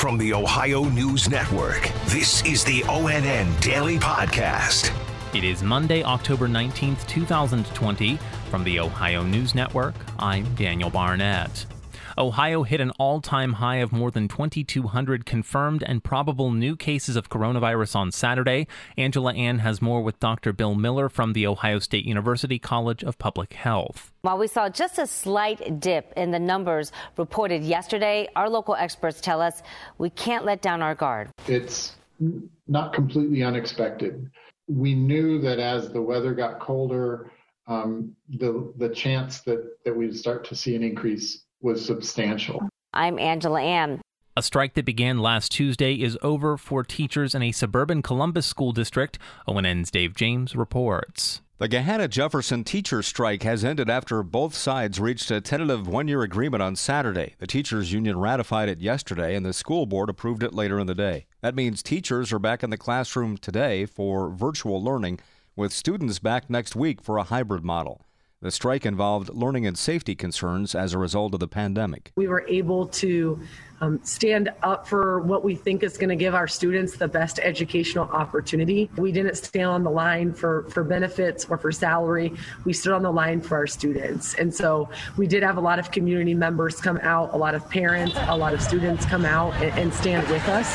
[0.00, 4.90] From the Ohio News Network, this is the ONN Daily Podcast.
[5.34, 8.18] It is Monday, October 19th, 2020.
[8.48, 11.66] From the Ohio News Network, I'm Daniel Barnett.
[12.18, 17.16] Ohio hit an all time high of more than 2,200 confirmed and probable new cases
[17.16, 18.66] of coronavirus on Saturday.
[18.96, 20.52] Angela An has more with Dr.
[20.52, 24.12] Bill Miller from the Ohio State University College of Public Health.
[24.22, 29.20] While we saw just a slight dip in the numbers reported yesterday, our local experts
[29.20, 29.62] tell us
[29.98, 31.30] we can't let down our guard.
[31.46, 31.96] It's
[32.68, 34.30] not completely unexpected.
[34.68, 37.32] We knew that as the weather got colder,
[37.66, 42.68] um, the the chance that that we'd start to see an increase was substantial.
[42.92, 44.00] I'm Angela An.
[44.36, 48.72] A strike that began last Tuesday is over for teachers in a suburban Columbus school
[48.72, 49.18] district.
[49.46, 51.42] ONN's Dave James reports.
[51.58, 56.22] The Gahanna Jefferson teacher strike has ended after both sides reached a tentative one year
[56.22, 57.34] agreement on Saturday.
[57.38, 60.94] The teachers union ratified it yesterday, and the school board approved it later in the
[60.94, 61.26] day.
[61.42, 65.20] That means teachers are back in the classroom today for virtual learning,
[65.54, 68.06] with students back next week for a hybrid model.
[68.42, 72.10] The strike involved learning and safety concerns as a result of the pandemic.
[72.16, 73.38] We were able to
[73.82, 77.38] um, stand up for what we think is going to give our students the best
[77.38, 78.88] educational opportunity.
[78.96, 82.32] We didn't stand on the line for, for benefits or for salary.
[82.64, 84.32] We stood on the line for our students.
[84.36, 84.88] And so
[85.18, 88.36] we did have a lot of community members come out, a lot of parents, a
[88.38, 90.74] lot of students come out and, and stand with us.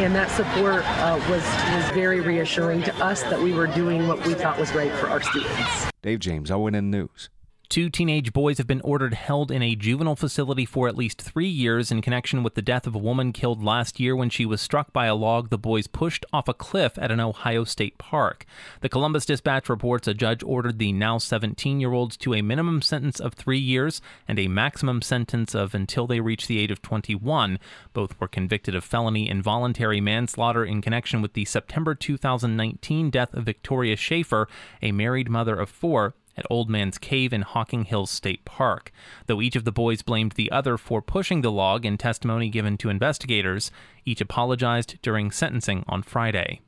[0.00, 4.26] And that support uh, was, was very reassuring to us that we were doing what
[4.26, 5.93] we thought was right for our students.
[6.04, 7.30] Dave James, ONN News.
[7.70, 11.48] Two teenage boys have been ordered held in a juvenile facility for at least three
[11.48, 14.60] years in connection with the death of a woman killed last year when she was
[14.60, 18.44] struck by a log the boys pushed off a cliff at an Ohio state park.
[18.80, 22.82] The Columbus Dispatch reports a judge ordered the now 17 year olds to a minimum
[22.82, 26.82] sentence of three years and a maximum sentence of until they reach the age of
[26.82, 27.58] 21.
[27.92, 33.44] Both were convicted of felony involuntary manslaughter in connection with the September 2019 death of
[33.44, 34.48] Victoria Schaefer,
[34.82, 38.90] a married mother of four at Old Man's Cave in Hocking Hills State Park.
[39.26, 42.76] Though each of the boys blamed the other for pushing the log in testimony given
[42.78, 43.70] to investigators,
[44.04, 46.60] each apologized during sentencing on Friday.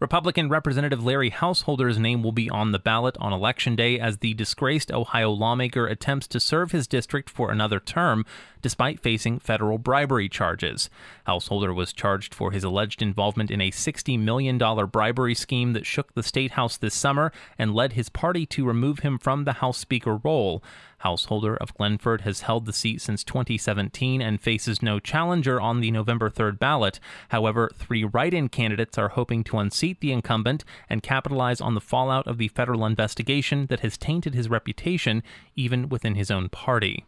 [0.00, 4.34] Republican Representative Larry Householder's name will be on the ballot on Election Day as the
[4.34, 8.24] disgraced Ohio lawmaker attempts to serve his district for another term
[8.66, 10.90] despite facing federal bribery charges.
[11.24, 16.14] Householder was charged for his alleged involvement in a $60 million bribery scheme that shook
[16.14, 19.78] the state house this summer and led his party to remove him from the House
[19.78, 20.64] Speaker role.
[20.98, 25.90] Householder of Glenford has held the seat since 2017 and faces no challenger on the
[25.90, 26.98] November 3rd ballot.
[27.28, 31.80] However, three write in candidates are hoping to unseat the incumbent and capitalize on the
[31.80, 35.22] fallout of the federal investigation that has tainted his reputation,
[35.54, 37.04] even within his own party.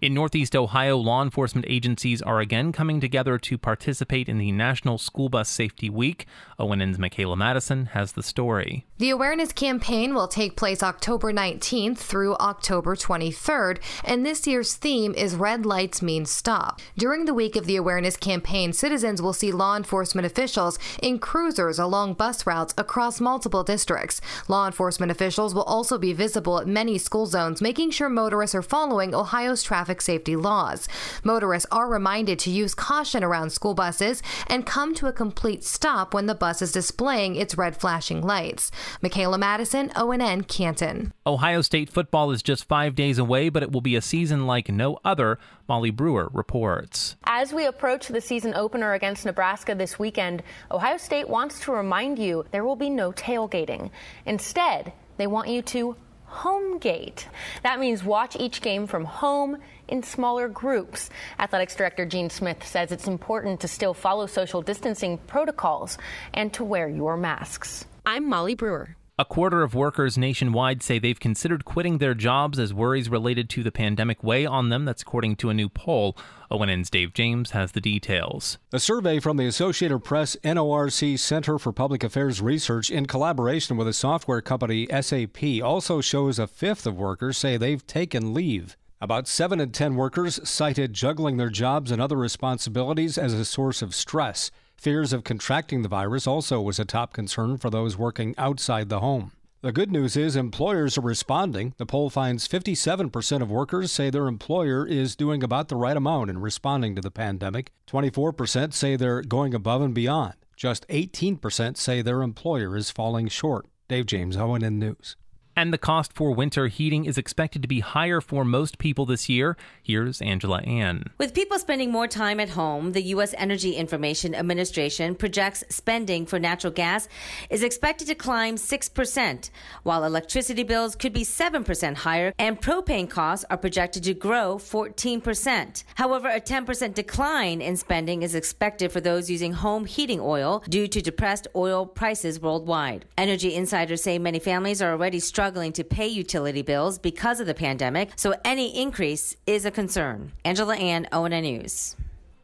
[0.00, 4.96] In Northeast Ohio, law enforcement agencies are again coming together to participate in the National
[4.96, 6.24] School Bus Safety Week.
[6.56, 8.86] ONN's Michaela Madison has the story.
[8.98, 15.14] The awareness campaign will take place October 19th through October 23rd, and this year's theme
[15.14, 16.80] is Red Lights Mean Stop.
[16.96, 21.80] During the week of the awareness campaign, citizens will see law enforcement officials in cruisers
[21.80, 24.20] along bus routes across multiple districts.
[24.46, 28.62] Law enforcement officials will also be visible at many school zones, making sure motorists are
[28.62, 30.86] following Ohio's traffic traffic safety laws.
[31.24, 36.12] Motorists are reminded to use caution around school buses and come to a complete stop
[36.12, 38.70] when the bus is displaying its red flashing lights.
[39.00, 41.14] Michaela Madison, ONN, Canton.
[41.26, 44.68] Ohio State football is just five days away, but it will be a season like
[44.68, 45.38] no other.
[45.66, 47.16] Molly Brewer reports.
[47.24, 52.18] As we approach the season opener against Nebraska this weekend, Ohio State wants to remind
[52.18, 53.90] you there will be no tailgating.
[54.26, 55.96] Instead, they want you to
[56.28, 57.26] home gate.
[57.62, 59.58] That means watch each game from home
[59.88, 61.10] in smaller groups.
[61.38, 65.98] Athletics Director Gene Smith says it's important to still follow social distancing protocols
[66.34, 67.86] and to wear your masks.
[68.06, 68.96] I'm Molly Brewer.
[69.20, 73.64] A quarter of workers nationwide say they've considered quitting their jobs as worries related to
[73.64, 74.84] the pandemic weigh on them.
[74.84, 76.16] That's according to a new poll.
[76.52, 78.58] ONN's Dave James has the details.
[78.72, 83.88] A survey from the Associated Press NORC Center for Public Affairs Research in collaboration with
[83.88, 88.76] a software company SAP also shows a fifth of workers say they've taken leave.
[89.00, 93.82] About 7 in 10 workers cited juggling their jobs and other responsibilities as a source
[93.82, 94.52] of stress.
[94.78, 99.00] Fears of contracting the virus also was a top concern for those working outside the
[99.00, 99.32] home.
[99.60, 101.74] The good news is employers are responding.
[101.78, 106.30] The poll finds 57% of workers say their employer is doing about the right amount
[106.30, 107.72] in responding to the pandemic.
[107.88, 110.34] 24% say they're going above and beyond.
[110.56, 113.66] Just 18% say their employer is falling short.
[113.88, 115.16] Dave James, ONN News.
[115.58, 119.28] And the cost for winter heating is expected to be higher for most people this
[119.28, 119.56] year.
[119.82, 121.10] Here's Angela An.
[121.18, 123.34] With people spending more time at home, the U.S.
[123.36, 127.08] Energy Information Administration projects spending for natural gas
[127.50, 129.50] is expected to climb 6%,
[129.82, 135.82] while electricity bills could be 7% higher, and propane costs are projected to grow 14%.
[135.96, 140.86] However, a 10% decline in spending is expected for those using home heating oil due
[140.86, 143.06] to depressed oil prices worldwide.
[143.16, 147.54] Energy insiders say many families are already struggling to pay utility bills because of the
[147.54, 150.32] pandemic, so any increase is a concern.
[150.44, 151.96] Angela An, ONN News.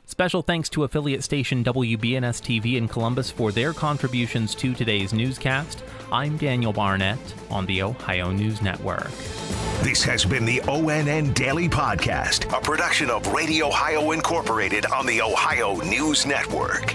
[0.06, 5.82] Special thanks to affiliate station WBNS TV in Columbus for their contributions to today's newscast.
[6.12, 7.18] I'm Daniel Barnett
[7.50, 9.10] on the Ohio News Network.
[9.82, 15.20] This has been the ONN Daily Podcast, a production of Radio Ohio Incorporated on the
[15.20, 16.94] Ohio News Network.